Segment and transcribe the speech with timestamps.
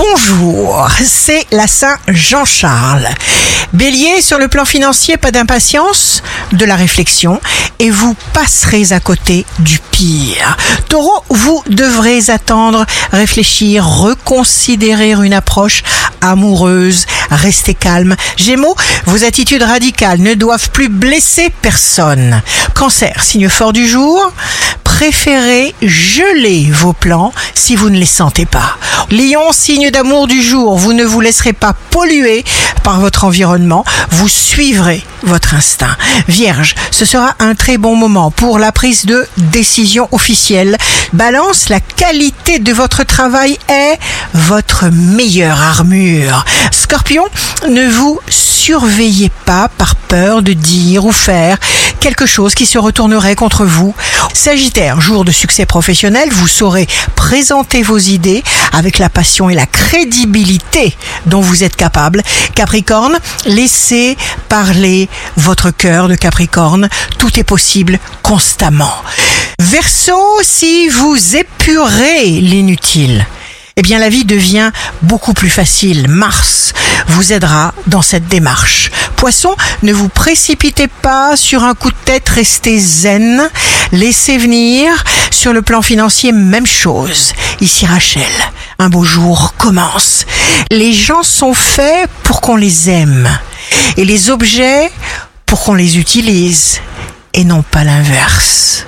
[0.00, 3.08] bonjour, c'est la Saint Jean-Charles.
[3.72, 7.40] Bélier, sur le plan financier, pas d'impatience, de la réflexion,
[7.78, 10.56] et vous passerez à côté du pire.
[10.88, 15.82] Taureau, vous devrez attendre, réfléchir, reconsidérer une approche
[16.20, 18.16] amoureuse, restez calme.
[18.36, 18.76] Gémeaux,
[19.06, 22.42] vos attitudes radicales ne doivent plus blesser personne.
[22.74, 24.32] Cancer, signe fort du jour,
[25.00, 28.76] préférez geler vos plans si vous ne les sentez pas.
[29.10, 32.44] Lion, signe d'amour du jour, vous ne vous laisserez pas polluer
[32.82, 35.96] par votre environnement, vous suivrez votre instinct.
[36.28, 40.76] Vierge, ce sera un très bon moment pour la prise de décision officielle.
[41.14, 43.98] Balance, la qualité de votre travail est
[44.34, 46.44] votre meilleure armure.
[46.72, 47.24] Scorpion,
[47.70, 51.56] ne vous surveillez pas par peur de dire ou faire
[52.00, 53.94] quelque chose qui se retournerait contre vous.
[54.32, 58.42] Sagittaire, jour de succès professionnel, vous saurez présenter vos idées
[58.72, 62.22] avec la passion et la crédibilité dont vous êtes capable.
[62.54, 64.16] Capricorne, laissez
[64.48, 66.88] parler votre cœur de Capricorne.
[67.18, 68.94] Tout est possible constamment.
[69.58, 73.26] Verseau, si vous épurez l'inutile,
[73.76, 76.08] eh bien la vie devient beaucoup plus facile.
[76.08, 76.72] Mars
[77.08, 78.89] vous aidera dans cette démarche.
[79.20, 83.50] Poisson, ne vous précipitez pas sur un coup de tête, restez zen,
[83.92, 84.90] laissez venir.
[85.30, 87.34] Sur le plan financier, même chose.
[87.60, 88.22] Ici Rachel,
[88.78, 90.24] un beau jour commence.
[90.70, 93.28] Les gens sont faits pour qu'on les aime
[93.98, 94.90] et les objets
[95.44, 96.80] pour qu'on les utilise
[97.34, 98.86] et non pas l'inverse.